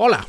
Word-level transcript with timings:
Hola. 0.00 0.28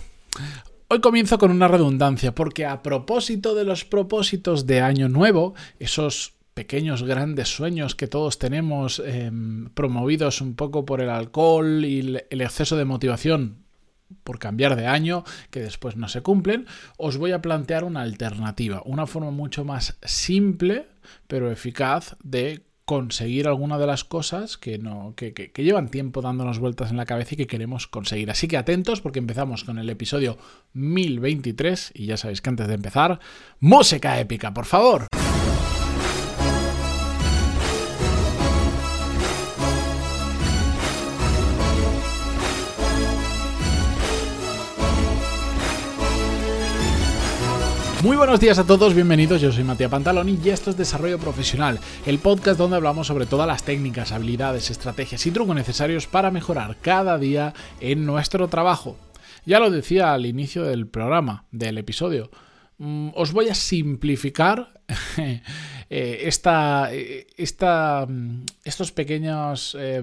Hoy 0.87 0.99
comienzo 0.99 1.37
con 1.37 1.51
una 1.51 1.67
redundancia, 1.67 2.33
porque 2.33 2.65
a 2.65 2.81
propósito 2.81 3.53
de 3.53 3.65
los 3.65 3.85
propósitos 3.85 4.65
de 4.65 4.81
Año 4.81 5.09
Nuevo, 5.09 5.53
esos 5.77 6.33
pequeños 6.55 7.03
grandes 7.03 7.49
sueños 7.49 7.93
que 7.93 8.07
todos 8.07 8.39
tenemos 8.39 8.99
em, 9.05 9.69
promovidos 9.75 10.41
un 10.41 10.55
poco 10.55 10.87
por 10.87 11.01
el 11.01 11.11
alcohol 11.11 11.85
y 11.85 11.99
el 11.99 12.41
exceso 12.41 12.77
de 12.77 12.85
motivación 12.85 13.57
por 14.23 14.39
cambiar 14.39 14.75
de 14.75 14.87
año 14.87 15.23
que 15.51 15.59
después 15.59 15.95
no 15.95 16.09
se 16.09 16.23
cumplen, 16.23 16.65
os 16.97 17.17
voy 17.17 17.31
a 17.31 17.43
plantear 17.43 17.83
una 17.83 18.01
alternativa, 18.01 18.81
una 18.85 19.05
forma 19.05 19.29
mucho 19.29 19.65
más 19.65 19.99
simple 20.01 20.87
pero 21.27 21.51
eficaz 21.51 22.15
de 22.23 22.63
conseguir 22.89 23.47
alguna 23.47 23.77
de 23.77 23.85
las 23.85 24.03
cosas 24.03 24.57
que, 24.57 24.79
no, 24.79 25.13
que, 25.15 25.31
que, 25.31 25.63
llevan 25.63 25.89
tiempo 25.89 26.23
dándonos 26.23 26.57
vueltas 26.57 26.89
en 26.89 26.97
la 26.97 27.05
cabeza 27.05 27.35
y 27.35 27.37
que 27.37 27.45
queremos 27.45 27.85
conseguir. 27.85 28.31
Así 28.31 28.47
que 28.47 28.57
atentos 28.57 28.99
porque 28.99 29.19
empezamos 29.19 29.63
con 29.63 29.77
el 29.77 29.91
episodio 29.91 30.39
1023 30.73 31.91
y 31.93 32.07
ya 32.07 32.17
sabéis 32.17 32.41
que 32.41 32.49
antes 32.49 32.67
de 32.67 32.73
empezar, 32.73 33.19
música 33.59 34.19
épica, 34.19 34.55
por 34.55 34.65
favor. 34.65 35.05
Muy 48.01 48.15
buenos 48.15 48.39
días 48.39 48.57
a 48.57 48.65
todos, 48.65 48.93
bienvenidos, 48.93 49.41
yo 49.41 49.51
soy 49.51 49.65
Matías 49.65 49.91
Pantaloni 49.91 50.39
y 50.41 50.49
esto 50.51 50.69
es 50.69 50.77
Desarrollo 50.77 51.19
Profesional, 51.19 51.81
el 52.05 52.19
podcast 52.19 52.57
donde 52.57 52.77
hablamos 52.77 53.07
sobre 53.07 53.25
todas 53.25 53.45
las 53.45 53.63
técnicas, 53.63 54.13
habilidades, 54.13 54.69
estrategias 54.69 55.25
y 55.25 55.31
trucos 55.31 55.53
necesarios 55.53 56.07
para 56.07 56.31
mejorar 56.31 56.77
cada 56.77 57.17
día 57.17 57.53
en 57.81 58.05
nuestro 58.05 58.47
trabajo. 58.47 58.97
Ya 59.45 59.59
lo 59.59 59.69
decía 59.69 60.13
al 60.13 60.25
inicio 60.25 60.63
del 60.63 60.87
programa, 60.87 61.43
del 61.51 61.77
episodio, 61.77 62.31
mm, 62.77 63.09
os 63.15 63.33
voy 63.33 63.49
a 63.49 63.53
simplificar 63.53 64.79
eh, 65.17 66.21
esta, 66.23 66.89
esta, 66.93 68.05
mm, 68.07 68.45
estos 68.63 68.93
pequeños 68.93 69.75
eh, 69.77 70.01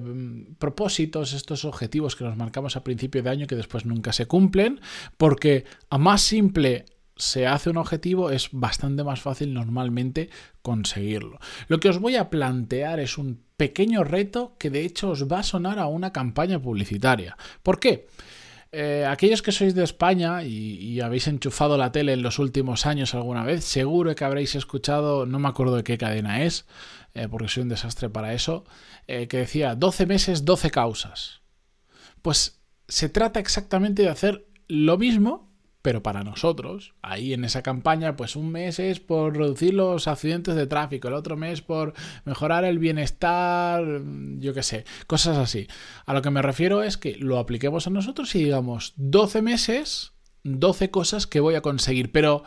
propósitos, 0.58 1.32
estos 1.32 1.64
objetivos 1.64 2.14
que 2.14 2.24
nos 2.24 2.36
marcamos 2.36 2.76
a 2.76 2.84
principio 2.84 3.22
de 3.22 3.30
año 3.30 3.46
que 3.46 3.56
después 3.56 3.86
nunca 3.86 4.12
se 4.12 4.26
cumplen, 4.26 4.82
porque 5.16 5.64
a 5.88 5.96
más 5.96 6.20
simple 6.20 6.84
se 7.16 7.46
hace 7.46 7.70
un 7.70 7.78
objetivo, 7.78 8.30
es 8.30 8.48
bastante 8.52 9.02
más 9.02 9.20
fácil 9.20 9.54
normalmente 9.54 10.28
conseguirlo. 10.62 11.38
Lo 11.68 11.80
que 11.80 11.88
os 11.88 11.98
voy 11.98 12.16
a 12.16 12.30
plantear 12.30 13.00
es 13.00 13.18
un 13.18 13.42
pequeño 13.56 14.04
reto 14.04 14.54
que 14.58 14.70
de 14.70 14.84
hecho 14.84 15.10
os 15.10 15.30
va 15.30 15.40
a 15.40 15.42
sonar 15.42 15.78
a 15.78 15.86
una 15.86 16.12
campaña 16.12 16.60
publicitaria. 16.60 17.36
¿Por 17.62 17.80
qué? 17.80 18.06
Eh, 18.72 19.06
aquellos 19.08 19.40
que 19.40 19.52
sois 19.52 19.74
de 19.74 19.84
España 19.84 20.42
y, 20.42 21.00
habéis 21.00 21.28
enchufado 21.28 21.78
la 21.78 21.92
tele 21.92 22.12
en 22.12 22.22
los 22.22 22.38
últimos 22.38 22.84
años 22.84 23.14
alguna 23.14 23.44
vez, 23.44 23.64
seguro 23.64 24.14
que 24.14 24.24
habréis 24.24 24.54
escuchado, 24.54 25.24
no 25.24 25.38
me 25.38 25.48
acuerdo 25.48 25.76
de 25.76 25.84
qué 25.84 25.96
cadena 25.96 26.42
es, 26.42 26.66
eh, 27.14 27.28
porque 27.30 27.48
soy 27.48 27.62
un 27.62 27.70
desastre 27.70 28.10
para 28.10 28.34
eso, 28.34 28.64
eh, 29.06 29.28
que 29.28 29.38
decía 29.38 29.74
12 29.76 30.04
meses, 30.04 30.44
12 30.44 30.70
causas. 30.70 31.40
Pues 32.20 32.60
se 32.88 33.08
trata 33.08 33.40
exactamente 33.40 34.02
de 34.02 34.10
hacer 34.10 34.46
lo 34.68 34.98
mismo, 34.98 35.45
pero 35.86 36.02
para 36.02 36.24
nosotros, 36.24 36.94
ahí 37.00 37.32
en 37.32 37.44
esa 37.44 37.62
campaña, 37.62 38.16
pues 38.16 38.34
un 38.34 38.50
mes 38.50 38.80
es 38.80 38.98
por 38.98 39.36
reducir 39.36 39.72
los 39.72 40.08
accidentes 40.08 40.56
de 40.56 40.66
tráfico, 40.66 41.06
el 41.06 41.14
otro 41.14 41.36
mes 41.36 41.62
por 41.62 41.94
mejorar 42.24 42.64
el 42.64 42.80
bienestar, 42.80 43.84
yo 44.38 44.52
qué 44.52 44.64
sé, 44.64 44.84
cosas 45.06 45.38
así. 45.38 45.68
A 46.04 46.12
lo 46.12 46.22
que 46.22 46.30
me 46.30 46.42
refiero 46.42 46.82
es 46.82 46.96
que 46.96 47.14
lo 47.14 47.38
apliquemos 47.38 47.86
a 47.86 47.90
nosotros 47.90 48.34
y 48.34 48.42
digamos 48.42 48.94
12 48.96 49.42
meses, 49.42 50.10
12 50.42 50.90
cosas 50.90 51.28
que 51.28 51.38
voy 51.38 51.54
a 51.54 51.60
conseguir, 51.60 52.10
pero, 52.10 52.42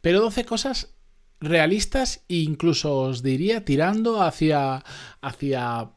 pero 0.00 0.20
12 0.20 0.44
cosas 0.44 0.96
realistas 1.38 2.24
e 2.28 2.38
incluso 2.38 2.96
os 2.96 3.22
diría 3.22 3.64
tirando 3.64 4.20
hacia, 4.20 4.82
hacia 5.20 5.92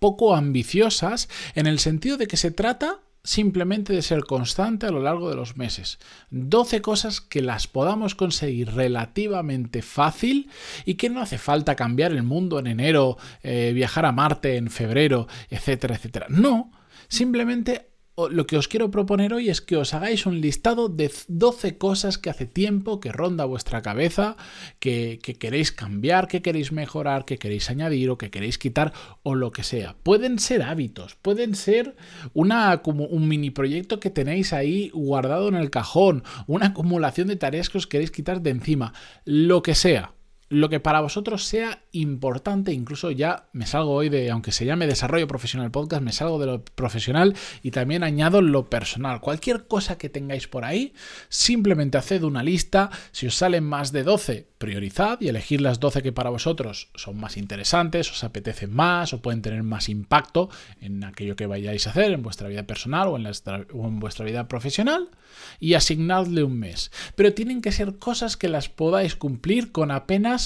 poco 0.00 0.34
ambiciosas 0.36 1.30
en 1.54 1.66
el 1.66 1.78
sentido 1.78 2.18
de 2.18 2.26
que 2.26 2.36
se 2.36 2.50
trata 2.50 3.03
simplemente 3.24 3.94
de 3.94 4.02
ser 4.02 4.24
constante 4.24 4.86
a 4.86 4.90
lo 4.90 5.02
largo 5.02 5.30
de 5.30 5.36
los 5.36 5.56
meses. 5.56 5.98
12 6.30 6.82
cosas 6.82 7.20
que 7.22 7.40
las 7.40 7.66
podamos 7.66 8.14
conseguir 8.14 8.72
relativamente 8.74 9.82
fácil 9.82 10.50
y 10.84 10.94
que 10.94 11.08
no 11.08 11.22
hace 11.22 11.38
falta 11.38 11.74
cambiar 11.74 12.12
el 12.12 12.22
mundo 12.22 12.58
en 12.58 12.66
enero, 12.66 13.16
eh, 13.42 13.72
viajar 13.74 14.04
a 14.04 14.12
Marte 14.12 14.56
en 14.56 14.70
febrero, 14.70 15.26
etcétera, 15.48 15.96
etcétera. 15.96 16.26
No, 16.28 16.70
simplemente 17.08 17.93
lo 18.16 18.46
que 18.46 18.56
os 18.56 18.68
quiero 18.68 18.90
proponer 18.90 19.34
hoy 19.34 19.48
es 19.48 19.60
que 19.60 19.76
os 19.76 19.92
hagáis 19.92 20.26
un 20.26 20.40
listado 20.40 20.88
de 20.88 21.10
12 21.26 21.78
cosas 21.78 22.16
que 22.16 22.30
hace 22.30 22.46
tiempo 22.46 23.00
que 23.00 23.10
ronda 23.10 23.44
vuestra 23.44 23.82
cabeza, 23.82 24.36
que, 24.78 25.18
queréis 25.18 25.72
cambiar, 25.72 26.28
que 26.28 26.40
queréis 26.40 26.70
mejorar, 26.70 27.24
que 27.24 27.38
queréis 27.38 27.70
añadir 27.70 28.10
o 28.10 28.18
que 28.18 28.30
queréis 28.30 28.58
quitar 28.58 28.92
o 29.22 29.34
lo 29.34 29.50
que 29.50 29.64
sea. 29.64 29.96
Pueden 30.02 30.38
ser 30.38 30.62
hábitos, 30.62 31.16
pueden 31.16 31.54
ser 31.56 31.96
una, 32.34 32.82
como 32.82 33.06
un 33.06 33.26
mini 33.26 33.50
proyecto 33.50 33.98
que 33.98 34.10
tenéis 34.10 34.52
ahí 34.52 34.90
guardado 34.94 35.48
en 35.48 35.56
el 35.56 35.70
cajón, 35.70 36.22
una 36.46 36.66
acumulación 36.66 37.28
de 37.28 37.36
tareas 37.36 37.68
que 37.68 37.78
os 37.78 37.88
queréis 37.88 38.12
quitar 38.12 38.42
de 38.42 38.50
encima, 38.50 38.92
lo 39.24 39.62
que 39.62 39.74
sea 39.74 40.14
lo 40.54 40.68
que 40.68 40.78
para 40.78 41.00
vosotros 41.00 41.44
sea 41.44 41.82
importante, 41.90 42.72
incluso 42.72 43.10
ya 43.10 43.48
me 43.52 43.66
salgo 43.66 43.92
hoy 43.92 44.08
de, 44.08 44.30
aunque 44.30 44.52
se 44.52 44.64
llame 44.64 44.86
desarrollo 44.86 45.26
profesional 45.26 45.72
podcast, 45.72 46.02
me 46.02 46.12
salgo 46.12 46.38
de 46.38 46.46
lo 46.46 46.64
profesional 46.64 47.34
y 47.62 47.72
también 47.72 48.04
añado 48.04 48.40
lo 48.40 48.70
personal. 48.70 49.20
Cualquier 49.20 49.66
cosa 49.66 49.98
que 49.98 50.08
tengáis 50.08 50.46
por 50.46 50.64
ahí, 50.64 50.94
simplemente 51.28 51.98
haced 51.98 52.22
una 52.22 52.44
lista, 52.44 52.90
si 53.10 53.26
os 53.26 53.34
salen 53.34 53.64
más 53.64 53.90
de 53.90 54.04
12, 54.04 54.46
priorizad 54.58 55.20
y 55.20 55.28
elegir 55.28 55.60
las 55.60 55.80
12 55.80 56.02
que 56.02 56.12
para 56.12 56.30
vosotros 56.30 56.88
son 56.94 57.18
más 57.18 57.36
interesantes, 57.36 58.10
os 58.10 58.22
apetecen 58.22 58.72
más 58.72 59.12
o 59.12 59.20
pueden 59.20 59.42
tener 59.42 59.62
más 59.64 59.88
impacto 59.88 60.50
en 60.80 61.02
aquello 61.02 61.34
que 61.34 61.46
vayáis 61.46 61.86
a 61.86 61.90
hacer 61.90 62.12
en 62.12 62.22
vuestra 62.22 62.48
vida 62.48 62.62
personal 62.62 63.08
o 63.08 63.16
en, 63.16 63.26
o 63.26 63.88
en 63.88 63.98
vuestra 63.98 64.24
vida 64.24 64.46
profesional 64.46 65.10
y 65.58 65.74
asignadle 65.74 66.44
un 66.44 66.58
mes. 66.58 66.92
Pero 67.16 67.34
tienen 67.34 67.60
que 67.60 67.72
ser 67.72 67.98
cosas 67.98 68.36
que 68.36 68.48
las 68.48 68.68
podáis 68.68 69.16
cumplir 69.16 69.72
con 69.72 69.90
apenas 69.90 70.43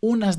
unas, 0.00 0.38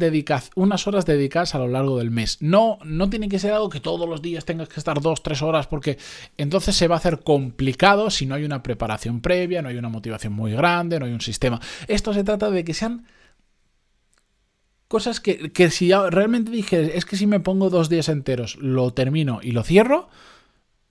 unas 0.56 0.88
horas 0.88 1.06
dedicadas 1.06 1.56
a 1.56 1.60
lo 1.60 1.68
largo 1.68 1.98
del 1.98 2.12
mes. 2.12 2.38
No, 2.42 2.80
no 2.84 3.10
tiene 3.10 3.30
que 3.30 3.40
ser 3.40 3.54
algo 3.54 3.70
que 3.70 3.80
todos 3.80 4.08
los 4.08 4.22
días 4.22 4.46
tengas 4.46 4.70
que 4.70 4.80
estar 4.80 5.02
dos, 5.02 5.22
tres 5.22 5.42
horas, 5.42 5.68
porque 5.68 5.98
entonces 6.38 6.76
se 6.76 6.88
va 6.88 6.96
a 6.96 7.00
hacer 7.00 7.20
complicado 7.24 8.10
si 8.10 8.26
no 8.26 8.36
hay 8.36 8.46
una 8.46 8.64
preparación 8.64 9.22
previa, 9.22 9.62
no 9.62 9.70
hay 9.70 9.78
una 9.78 9.90
motivación 9.90 10.34
muy 10.34 10.54
grande, 10.54 11.00
no 11.00 11.06
hay 11.06 11.12
un 11.12 11.22
sistema. 11.22 11.60
Esto 11.88 12.14
se 12.14 12.24
trata 12.24 12.50
de 12.50 12.64
que 12.64 12.74
sean 12.74 13.06
cosas 14.88 15.20
que, 15.20 15.52
que 15.52 15.70
si 15.70 15.92
realmente 15.92 16.52
dije, 16.52 16.98
es 16.98 17.06
que 17.06 17.18
si 17.18 17.28
me 17.28 17.40
pongo 17.40 17.70
dos 17.70 17.90
días 17.90 18.10
enteros, 18.10 18.56
lo 18.58 18.92
termino 18.92 19.40
y 19.42 19.52
lo 19.52 19.64
cierro, 19.64 20.10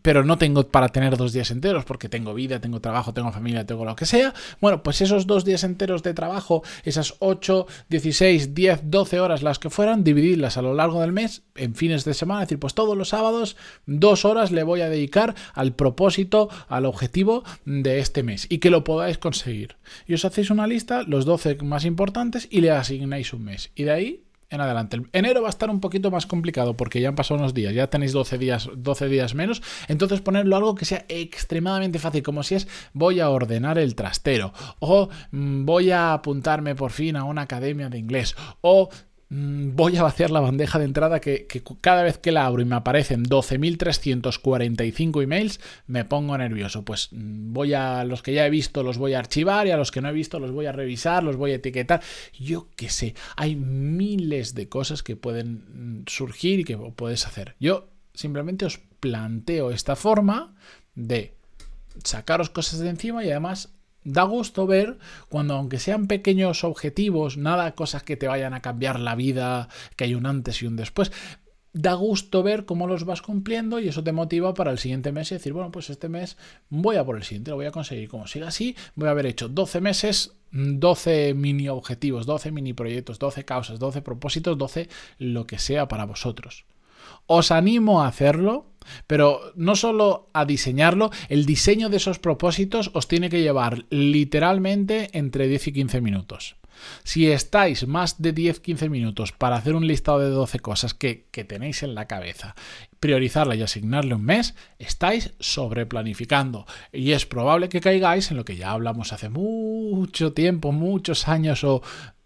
pero 0.09 0.25
no 0.25 0.39
tengo 0.39 0.67
para 0.67 0.89
tener 0.89 1.19
dos 1.19 1.35
días 1.35 1.51
enteros 1.51 1.85
porque 1.85 2.09
tengo 2.09 2.33
vida, 2.33 2.63
tengo 2.63 2.81
trabajo, 2.81 3.13
tengo 3.13 3.31
familia, 3.31 3.67
tengo 3.67 3.85
lo 3.85 3.95
que 3.95 4.07
sea. 4.07 4.33
Bueno, 4.59 4.83
pues 4.83 5.03
esos 5.03 5.27
dos 5.27 5.45
días 5.45 5.65
enteros 5.65 6.03
de 6.03 6.15
trabajo, 6.15 6.63
esas 6.83 7.17
8, 7.19 7.67
16, 7.91 8.55
10, 8.55 8.81
12 8.85 9.21
horas 9.21 9.43
las 9.43 9.59
que 9.59 9.69
fueran, 9.69 10.05
dividirlas 10.05 10.57
a 10.57 10.63
lo 10.63 10.73
largo 10.73 11.03
del 11.03 11.13
mes 11.13 11.43
en 11.57 11.75
fines 11.75 12.07
de 12.07 12.15
semana, 12.15 12.41
es 12.41 12.49
decir, 12.49 12.59
pues 12.59 12.73
todos 12.73 12.97
los 12.97 13.11
sábados 13.11 13.59
dos 13.85 14.25
horas 14.25 14.51
le 14.51 14.63
voy 14.63 14.81
a 14.81 14.89
dedicar 14.89 15.35
al 15.53 15.75
propósito, 15.75 16.49
al 16.69 16.87
objetivo 16.87 17.45
de 17.67 17.99
este 17.99 18.23
mes 18.23 18.47
y 18.49 18.61
que 18.61 18.71
lo 18.71 18.85
podáis 18.85 19.19
conseguir. 19.19 19.77
Y 20.07 20.15
os 20.15 20.25
hacéis 20.25 20.49
una 20.49 20.67
lista, 20.67 21.03
los 21.03 21.27
12 21.27 21.57
más 21.57 21.85
importantes 21.85 22.49
y 22.51 22.63
le 22.63 22.71
asignáis 22.71 23.35
un 23.35 23.45
mes. 23.45 23.73
Y 23.75 23.83
de 23.83 23.91
ahí 23.91 24.23
en 24.51 24.61
adelante. 24.61 25.03
Enero 25.13 25.43
va 25.43 25.49
a 25.49 25.51
estar 25.51 25.71
un 25.71 25.81
poquito 25.81 26.11
más 26.11 26.27
complicado 26.27 26.77
porque 26.77 27.01
ya 27.01 27.09
han 27.09 27.15
pasado 27.15 27.39
unos 27.39 27.55
días, 27.55 27.75
ya 27.75 27.89
tenéis 27.89 28.13
12 28.13 28.39
días, 28.39 28.71
12 28.75 29.09
días 29.09 29.35
menos, 29.35 29.63
entonces 29.89 30.21
ponerlo 30.21 30.57
algo 30.57 30.75
que 30.75 30.85
sea 30.85 31.05
extremadamente 31.09 31.99
fácil, 31.99 32.23
como 32.23 32.43
si 32.43 32.55
es 32.55 32.69
voy 32.93 33.21
a 33.21 33.29
ordenar 33.31 33.79
el 33.79 33.95
trastero, 33.95 34.53
o 34.79 35.09
mm, 35.33 35.65
voy 35.65 35.91
a 35.91 36.15
apuntarme 36.15 36.75
por 36.75 36.93
fin 36.93 37.17
a 37.17 37.25
una 37.25 37.43
academia 37.43 37.89
de 37.89 37.99
inglés, 37.99 38.37
o 38.61 38.89
voy 39.31 39.97
a 39.97 40.03
vaciar 40.03 40.31
la 40.31 40.41
bandeja 40.41 40.79
de 40.79 40.87
entrada 40.87 41.21
que, 41.21 41.47
cada 41.81 42.03
vez 42.03 42.19
que 42.19 42.33
la 42.33 42.47
abro 42.47 42.63
y 42.63 42.65
me 42.65 42.77
aparecen 42.77 43.25
12.345 43.25 45.23
emails, 45.23 45.61
me 45.87 46.05
pongo 46.05 46.37
nervioso. 46.39 46.85
Pues 46.85 47.09
mm, 47.13 47.53
voy 47.53 47.75
a 47.75 48.05
los 48.05 48.23
que 48.23 48.33
ya 48.33 48.47
he 48.47 48.51
visto 48.51 48.83
los 48.83 48.97
voy 48.97 49.15
a 49.15 49.19
archivar 49.19 49.67
y 49.67 49.71
a 49.71 49.77
los 49.77 49.91
que 49.91 50.01
no 50.01 50.09
he 50.09 50.13
visto 50.13 50.41
los 50.41 50.53
voy 50.53 50.67
a 50.67 50.73
revisar, 50.73 51.23
los 51.23 51.37
voy 51.37 51.53
a 51.53 51.57
etiquetar. 51.57 52.01
Yo 52.39 52.69
qué 52.77 52.89
sé, 52.89 53.15
hay 53.37 53.57
miles 53.57 54.55
de 54.55 54.69
cosas 54.69 55.03
que 55.03 55.17
pueden 55.17 56.01
mm, 56.01 56.05
surgir 56.07 56.61
y 56.61 56.65
que 56.65 56.77
puedes 56.77 57.27
hacer. 57.27 57.55
Yo 57.61 57.91
simplemente 58.15 58.65
os 58.65 58.79
planteo 59.01 59.71
esta 59.71 59.95
forma 59.95 60.55
de 60.95 61.35
sacaros 62.03 62.51
cosas 62.51 62.81
de 62.81 62.89
encima 62.89 63.25
y 63.25 63.31
además 63.31 63.75
da 64.09 64.23
gusto 64.23 64.67
ver 64.67 64.99
cuando, 65.29 65.55
aunque 65.55 65.79
sean 65.79 66.07
pequeños 66.07 66.65
objetivos, 66.65 67.37
nada, 67.37 67.75
cosas 67.75 68.03
que 68.03 68.17
te 68.17 68.27
vayan 68.27 68.55
a 68.55 68.63
cambiar 68.63 68.99
la 69.01 69.15
vida, 69.15 69.69
que 69.97 70.05
hay 70.05 70.15
un 70.15 70.27
antes 70.27 70.63
y 70.63 70.67
un 70.67 70.77
después, 70.77 71.13
da 71.75 71.93
gusto 71.93 72.43
ver 72.43 72.65
cómo 72.65 72.87
los 72.87 73.05
vas 73.05 73.21
cumpliendo 73.21 73.79
y 73.79 73.89
eso 73.89 74.03
te 74.03 74.13
motiva 74.13 74.55
para 74.55 74.71
el 74.71 74.79
siguiente 74.79 75.13
mes 75.13 75.31
y 75.31 75.35
decir, 75.35 75.53
bueno, 75.53 75.71
pues 75.71 75.91
este 75.91 76.09
mes 76.09 76.39
voy 76.71 76.97
a 76.97 77.05
por 77.05 77.17
el 77.17 77.23
siguiente, 77.23 77.51
lo 77.51 77.57
voy 77.57 77.67
a 77.67 77.71
conseguir. 77.71 78.09
Como 78.09 78.27
siga 78.27 78.49
así, 78.49 78.75
voy 78.95 79.09
a 79.09 79.13
haber 79.13 79.27
hecho 79.27 79.49
12 79.49 79.81
meses, 79.81 80.33
12 80.51 81.35
mini 81.35 81.69
objetivos, 81.69 82.25
12 82.25 82.51
mini 82.51 82.73
proyectos, 82.73 83.19
12 83.19 83.45
causas, 83.45 83.79
12 83.79 84.03
propósitos, 84.03 84.57
12 84.57 84.89
lo 85.19 85.47
que 85.47 85.59
sea 85.59 85.87
para 85.87 86.07
vosotros. 86.07 86.65
Os 87.27 87.51
animo 87.51 88.03
a 88.03 88.09
hacerlo, 88.09 88.67
pero 89.07 89.53
no 89.55 89.77
solo 89.77 90.31
a 90.33 90.45
diseñarlo, 90.45 91.11
el 91.29 91.47
diseño 91.47 91.89
de 91.89 91.99
esos 91.99 92.19
propósitos 92.19 92.91
os 92.95 93.09
tiene 93.09 93.29
que 93.29 93.43
llevar 93.43 93.85
literalmente 93.91 95.11
entre 95.13 95.49
10 95.49 95.69
y 95.69 95.73
15 95.73 96.01
minutos. 96.01 96.57
Si 97.05 97.31
estáis 97.31 97.87
más 97.87 98.21
de 98.23 98.35
10-15 98.35 98.89
minutos 98.89 99.33
para 99.33 99.57
hacer 99.57 99.75
un 99.75 99.87
listado 99.87 100.21
de 100.21 100.31
12 100.31 100.61
cosas 100.61 100.95
que, 100.95 101.27
tenéis 101.49 101.83
en 101.83 101.95
la 101.95 102.07
cabeza, 102.07 102.55
priorizarla 103.01 103.55
y 103.55 103.63
asignarle 103.63 104.15
un 104.15 104.25
mes, 104.25 104.55
estáis 104.79 105.35
sobreplanificando. 105.41 106.67
Y 106.93 107.13
es 107.13 107.27
probable 107.27 107.69
que 107.69 107.81
caigáis 107.81 108.31
en 108.31 108.37
lo 108.37 108.45
que 108.45 108.57
ya 108.57 108.71
hablamos 108.71 109.13
hace 109.13 109.29
mucho 109.29 110.33
tiempo, 110.33 110.73
muchos 110.73 111.29
años 111.29 111.65
o 111.65 111.83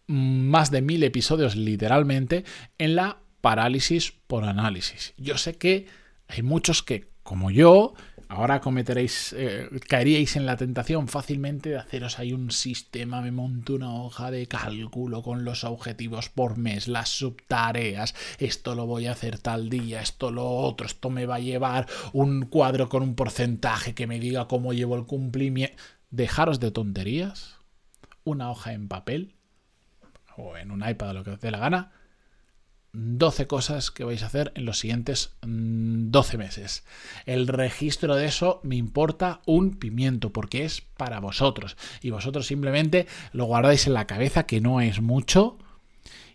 mm, 0.07 0.49
más 0.49 0.71
de 0.71 0.83
mil 0.83 1.03
episodios 1.03 1.57
literalmente, 1.57 2.45
en 2.79 2.97
la 2.97 3.22
parálisis 3.43 4.15
por 4.27 4.45
análisis. 4.45 5.13
Yo 5.19 5.37
sé 5.37 5.59
que 5.59 5.87
hay 6.29 6.43
muchos 6.43 6.83
que, 6.83 7.11
como 7.23 7.51
yo, 7.51 7.93
Ahora 8.33 8.63
cometeréis, 8.63 9.35
eh, 9.37 9.69
caeríais 9.91 10.37
en 10.37 10.47
la 10.47 10.57
tentación 10.57 11.07
fácilmente 11.07 11.69
de 11.69 11.77
haceros 11.77 12.19
ahí 12.19 12.33
un 12.33 12.51
sistema, 12.51 13.21
me 13.21 13.31
monto 13.31 13.75
una 13.75 13.93
hoja 13.93 14.31
de 14.31 14.49
cálculo 14.49 15.23
con 15.23 15.45
los 15.45 15.65
objetivos 15.65 16.31
por 16.31 16.57
mes, 16.57 16.89
las 16.89 17.11
subtareas, 17.11 18.15
esto 18.39 18.75
lo 18.75 18.87
voy 18.87 19.05
a 19.05 19.13
hacer 19.13 19.39
tal 19.39 19.69
día, 19.69 20.01
esto 20.01 20.31
lo 20.31 20.49
otro, 20.49 20.87
esto 20.87 21.11
me 21.11 21.27
va 21.27 21.35
a 21.35 21.41
llevar 21.41 21.87
un 22.15 22.47
cuadro 22.47 22.89
con 22.89 23.03
un 23.03 23.17
porcentaje 23.17 23.95
que 23.95 24.07
me 24.07 24.19
diga 24.19 24.49
cómo 24.49 24.73
llevo 24.73 24.97
el 24.97 25.05
cumplimiento. 25.05 25.77
Dejaros 26.09 26.59
de 26.59 26.71
tonterías, 26.71 27.57
una 28.25 28.51
hoja 28.51 28.73
en 28.73 28.89
papel 28.89 29.35
o 30.39 30.57
en 30.57 30.71
un 30.71 30.89
iPad, 30.89 31.13
lo 31.13 31.23
que 31.23 31.33
os 31.33 31.41
dé 31.43 31.51
la 31.51 31.59
gana, 31.59 31.93
12 32.93 33.47
cosas 33.47 33.91
que 33.91 34.05
vais 34.05 34.23
a 34.23 34.27
hacer 34.27 34.53
en 34.55 34.67
los 34.67 34.79
siguientes 34.79 35.35
12 35.41 35.47
mm, 35.47 36.39
meses. 36.39 36.85
El 37.25 37.49
registro 37.49 38.17
de 38.17 38.27
eso 38.27 38.61
me 38.63 38.77
importa 38.77 39.41
un 39.47 39.77
pimiento 39.77 40.31
porque 40.31 40.65
es 40.65 40.83
para 40.83 41.21
vosotros 41.21 41.77
y 42.03 42.11
vosotros 42.11 42.47
simplemente 42.47 43.07
lo 43.33 43.47
guardáis 43.47 43.87
en 43.87 43.95
la 43.95 44.07
cabeza 44.07 44.45
que 44.45 44.61
no 44.61 44.81
es 44.81 45.01
mucho 45.01 45.59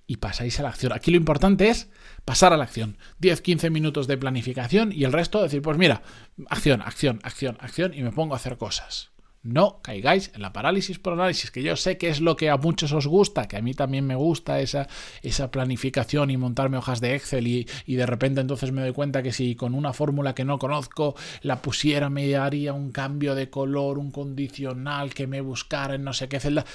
y 0.07 0.17
pasáis 0.17 0.59
a 0.59 0.63
la 0.63 0.69
acción. 0.69 0.93
Aquí 0.93 1.11
lo 1.11 1.17
importante 1.17 1.69
es 1.69 1.89
pasar 2.25 2.53
a 2.53 2.57
la 2.57 2.63
acción. 2.63 2.97
10-15 3.21 3.69
minutos 3.69 4.07
de 4.07 4.17
planificación 4.17 4.91
y 4.91 5.03
el 5.03 5.13
resto 5.13 5.43
decir, 5.43 5.61
pues 5.61 5.77
mira, 5.77 6.01
acción, 6.49 6.81
acción, 6.81 7.19
acción, 7.23 7.57
acción 7.59 7.93
y 7.93 8.01
me 8.01 8.11
pongo 8.11 8.33
a 8.33 8.37
hacer 8.37 8.57
cosas 8.57 9.11
no 9.47 9.79
caigáis 9.81 10.31
en 10.35 10.41
la 10.41 10.51
parálisis 10.51 10.99
por 10.99 11.13
análisis, 11.13 11.51
que 11.51 11.63
yo 11.63 11.75
sé 11.77 11.97
que 11.97 12.09
es 12.09 12.19
lo 12.19 12.35
que 12.35 12.49
a 12.49 12.57
muchos 12.57 12.91
os 12.91 13.07
gusta, 13.07 13.47
que 13.47 13.55
a 13.55 13.61
mí 13.61 13.73
también 13.73 14.05
me 14.05 14.15
gusta 14.15 14.59
esa, 14.59 14.87
esa 15.21 15.51
planificación 15.51 16.29
y 16.29 16.37
montarme 16.37 16.77
hojas 16.77 16.99
de 16.99 17.15
Excel 17.15 17.47
y, 17.47 17.65
de 17.87 18.05
repente 18.05 18.41
entonces 18.41 18.71
me 18.71 18.81
doy 18.81 18.91
cuenta 18.91 19.23
que 19.23 19.31
si 19.31 19.55
con 19.55 19.73
una 19.73 19.93
fórmula 19.93 20.35
que 20.35 20.43
no 20.43 20.59
conozco 20.59 21.15
la 21.41 21.61
pusiera 21.61 22.09
me 22.09 22.35
haría 22.35 22.73
un 22.73 22.91
cambio 22.91 23.35
de 23.35 23.49
color, 23.49 23.97
un 23.97 24.11
condicional 24.11 25.13
que 25.13 25.27
me 25.27 25.41
buscara 25.41 25.95
en 25.95 26.03
no 26.03 26.13
sé 26.13 26.27
qué 26.27 26.39
celda, 26.39 26.65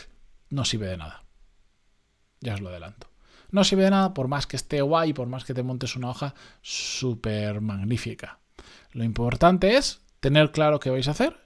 no 0.49 0.65
sirve 0.65 0.87
de 0.87 0.97
nada. 0.97 1.25
Ya 2.41 2.55
os 2.55 2.61
lo 2.61 2.71
adelanto. 2.71 3.09
No 3.51 3.65
sirve 3.65 3.85
de 3.85 3.91
nada 3.91 4.15
por 4.15 4.29
más 4.29 4.47
que 4.47 4.57
esté 4.57 4.81
guay, 4.81 5.13
por 5.13 5.29
más 5.29 5.45
que 5.45 5.55
te 5.55 5.63
montes 5.63 5.95
una 5.95 6.11
hoja 6.11 6.35
súper 6.63 7.61
magnífica. 7.61 8.41
Lo 8.93 9.05
importante 9.05 9.77
es 9.77 10.01
tener 10.21 10.53
claro 10.53 10.81
qué 10.81 10.91
vais 10.91 11.09
a 11.09 11.13
hacer 11.13 11.43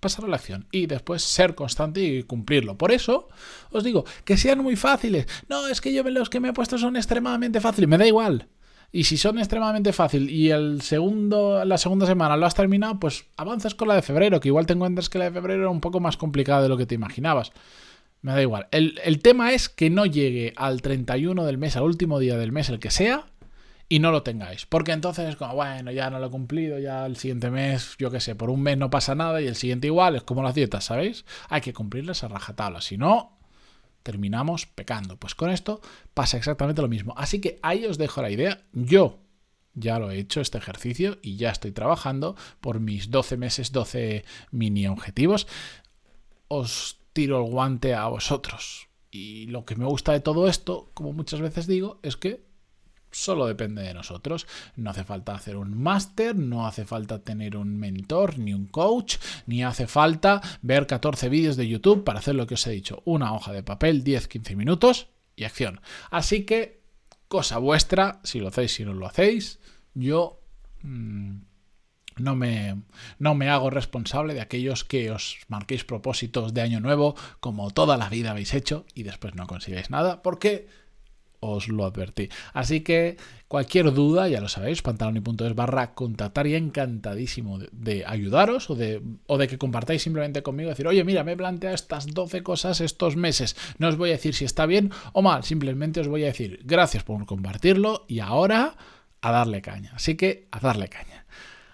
pasar 0.00 0.24
a 0.24 0.28
la 0.28 0.36
acción 0.36 0.66
y 0.70 0.86
después 0.86 1.22
ser 1.22 1.54
constante 1.54 2.00
y 2.00 2.22
cumplirlo. 2.22 2.76
Por 2.76 2.92
eso 2.92 3.28
os 3.70 3.84
digo 3.84 4.04
que 4.24 4.36
sean 4.36 4.62
muy 4.62 4.76
fáciles. 4.76 5.26
No, 5.48 5.66
es 5.66 5.80
que 5.80 5.92
yo 5.92 6.02
los 6.02 6.30
que 6.30 6.40
me 6.40 6.48
he 6.48 6.52
puesto 6.52 6.78
son 6.78 6.96
extremadamente 6.96 7.60
fáciles, 7.60 7.88
me 7.88 7.98
da 7.98 8.06
igual. 8.06 8.48
Y 8.92 9.04
si 9.04 9.16
son 9.16 9.38
extremadamente 9.38 9.92
fáciles 9.92 10.30
y 10.30 10.50
el 10.50 10.80
segundo, 10.80 11.64
la 11.64 11.78
segunda 11.78 12.06
semana 12.06 12.36
lo 12.36 12.46
has 12.46 12.54
terminado, 12.54 13.00
pues 13.00 13.26
avanzas 13.36 13.74
con 13.74 13.88
la 13.88 13.96
de 13.96 14.02
febrero, 14.02 14.38
que 14.38 14.48
igual 14.48 14.66
te 14.66 14.74
encuentras 14.74 15.08
que 15.08 15.18
la 15.18 15.24
de 15.24 15.32
febrero 15.32 15.62
era 15.62 15.70
un 15.70 15.80
poco 15.80 15.98
más 15.98 16.16
complicada 16.16 16.62
de 16.62 16.68
lo 16.68 16.76
que 16.76 16.86
te 16.86 16.94
imaginabas. 16.94 17.50
Me 18.22 18.32
da 18.32 18.40
igual. 18.40 18.68
El, 18.70 19.00
el 19.02 19.18
tema 19.20 19.52
es 19.52 19.68
que 19.68 19.90
no 19.90 20.06
llegue 20.06 20.52
al 20.56 20.80
31 20.80 21.44
del 21.44 21.58
mes, 21.58 21.76
al 21.76 21.82
último 21.82 22.20
día 22.20 22.38
del 22.38 22.52
mes, 22.52 22.68
el 22.68 22.78
que 22.78 22.92
sea, 22.92 23.26
y 23.88 23.98
no 23.98 24.10
lo 24.10 24.22
tengáis. 24.22 24.66
Porque 24.66 24.92
entonces 24.92 25.28
es 25.28 25.36
como, 25.36 25.54
bueno, 25.54 25.90
ya 25.90 26.10
no 26.10 26.18
lo 26.18 26.26
he 26.26 26.30
cumplido, 26.30 26.78
ya 26.78 27.06
el 27.06 27.16
siguiente 27.16 27.50
mes, 27.50 27.96
yo 27.98 28.10
qué 28.10 28.20
sé, 28.20 28.34
por 28.34 28.50
un 28.50 28.62
mes 28.62 28.78
no 28.78 28.90
pasa 28.90 29.14
nada 29.14 29.40
y 29.40 29.46
el 29.46 29.56
siguiente 29.56 29.86
igual, 29.86 30.16
es 30.16 30.22
como 30.22 30.42
las 30.42 30.54
dietas, 30.54 30.84
¿sabéis? 30.84 31.24
Hay 31.48 31.60
que 31.60 31.72
cumplirlas 31.72 32.24
a 32.24 32.28
rajatabla, 32.28 32.80
si 32.80 32.96
no, 32.96 33.38
terminamos 34.02 34.66
pecando. 34.66 35.16
Pues 35.16 35.34
con 35.34 35.50
esto 35.50 35.80
pasa 36.14 36.36
exactamente 36.36 36.82
lo 36.82 36.88
mismo. 36.88 37.14
Así 37.16 37.40
que 37.40 37.58
ahí 37.62 37.84
os 37.84 37.98
dejo 37.98 38.22
la 38.22 38.30
idea. 38.30 38.62
Yo 38.72 39.18
ya 39.74 39.98
lo 39.98 40.10
he 40.10 40.18
hecho 40.18 40.40
este 40.40 40.58
ejercicio 40.58 41.18
y 41.20 41.36
ya 41.36 41.50
estoy 41.50 41.72
trabajando 41.72 42.36
por 42.60 42.80
mis 42.80 43.10
12 43.10 43.36
meses, 43.36 43.72
12 43.72 44.24
mini 44.52 44.86
objetivos. 44.86 45.46
Os 46.48 47.00
tiro 47.12 47.44
el 47.44 47.50
guante 47.50 47.94
a 47.94 48.06
vosotros. 48.06 48.88
Y 49.10 49.46
lo 49.46 49.64
que 49.64 49.76
me 49.76 49.86
gusta 49.86 50.12
de 50.12 50.20
todo 50.20 50.48
esto, 50.48 50.90
como 50.94 51.12
muchas 51.12 51.40
veces 51.40 51.66
digo, 51.66 51.98
es 52.02 52.16
que 52.16 52.44
solo 53.14 53.46
depende 53.46 53.82
de 53.82 53.94
nosotros. 53.94 54.46
No 54.76 54.90
hace 54.90 55.04
falta 55.04 55.34
hacer 55.34 55.56
un 55.56 55.76
máster, 55.80 56.36
no 56.36 56.66
hace 56.66 56.84
falta 56.84 57.20
tener 57.20 57.56
un 57.56 57.78
mentor, 57.78 58.38
ni 58.38 58.52
un 58.52 58.66
coach, 58.66 59.16
ni 59.46 59.64
hace 59.64 59.86
falta 59.86 60.40
ver 60.62 60.86
14 60.86 61.28
vídeos 61.28 61.56
de 61.56 61.68
YouTube 61.68 62.04
para 62.04 62.18
hacer 62.18 62.34
lo 62.34 62.46
que 62.46 62.54
os 62.54 62.66
he 62.66 62.70
dicho. 62.70 63.02
Una 63.04 63.32
hoja 63.34 63.52
de 63.52 63.62
papel, 63.62 64.04
10-15 64.04 64.56
minutos 64.56 65.08
y 65.36 65.44
acción. 65.44 65.80
Así 66.10 66.44
que, 66.44 66.82
cosa 67.28 67.58
vuestra, 67.58 68.20
si 68.24 68.40
lo 68.40 68.48
hacéis, 68.48 68.74
si 68.74 68.84
no 68.84 68.94
lo 68.94 69.06
hacéis, 69.06 69.60
yo... 69.94 70.40
Mm, 70.82 71.38
no 72.16 72.36
me, 72.36 72.82
no 73.18 73.34
me, 73.34 73.48
hago 73.48 73.70
responsable 73.70 74.34
de 74.34 74.40
aquellos 74.40 74.84
que 74.84 75.10
os 75.10 75.38
marquéis 75.48 75.84
propósitos 75.84 76.54
de 76.54 76.60
año 76.60 76.80
nuevo 76.80 77.16
como 77.40 77.70
toda 77.70 77.96
la 77.96 78.08
vida 78.08 78.30
habéis 78.30 78.54
hecho 78.54 78.86
y 78.94 79.02
después 79.02 79.34
no 79.34 79.48
consigáis 79.48 79.90
nada 79.90 80.22
porque 80.22 80.68
os 81.44 81.68
lo 81.68 81.84
advertí. 81.84 82.28
Así 82.52 82.80
que 82.80 83.16
cualquier 83.48 83.92
duda, 83.92 84.28
ya 84.28 84.40
lo 84.40 84.48
sabéis, 84.48 84.82
pantaloni.es 84.82 85.54
barra 85.54 85.94
contactar 85.94 86.46
y 86.46 86.54
encantadísimo 86.54 87.58
de, 87.58 88.04
ayudaros 88.06 88.70
o 88.70 88.74
de, 88.74 89.02
o 89.26 89.38
de 89.38 89.48
que 89.48 89.58
compartáis 89.58 90.02
simplemente 90.02 90.42
conmigo, 90.42 90.70
decir, 90.70 90.86
oye, 90.86 91.04
mira, 91.04 91.24
me 91.24 91.32
he 91.32 91.36
planteado 91.36 91.74
estas 91.74 92.06
12 92.06 92.42
cosas 92.42 92.80
estos 92.80 93.16
meses. 93.16 93.56
No 93.78 93.88
os 93.88 93.96
voy 93.96 94.10
a 94.10 94.12
decir 94.12 94.34
si 94.34 94.44
está 94.44 94.66
bien 94.66 94.90
o 95.12 95.22
mal, 95.22 95.44
simplemente 95.44 96.00
os 96.00 96.08
voy 96.08 96.24
a 96.24 96.26
decir 96.26 96.60
gracias 96.64 97.04
por 97.04 97.24
compartirlo 97.26 98.04
y 98.08 98.20
ahora 98.20 98.76
a 99.20 99.30
darle 99.30 99.62
caña. 99.62 99.92
Así 99.94 100.16
que 100.16 100.48
a 100.50 100.60
darle 100.60 100.88
caña. 100.88 101.24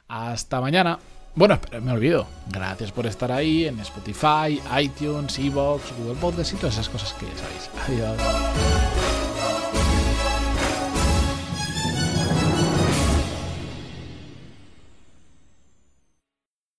Hasta 0.08 0.60
mañana. 0.60 0.98
Bueno, 1.34 1.60
me 1.82 1.92
olvido. 1.92 2.26
Gracias 2.48 2.90
por 2.92 3.06
estar 3.06 3.30
ahí 3.30 3.66
en 3.66 3.78
Spotify, 3.80 4.60
iTunes, 4.80 5.38
Evox, 5.38 5.96
Google 5.98 6.20
Podcast 6.20 6.52
y 6.52 6.56
todas 6.56 6.74
esas 6.74 6.88
cosas 6.88 7.12
que 7.14 7.26
ya 7.26 7.36
sabéis. 7.36 7.70
Adiós. 7.86 8.99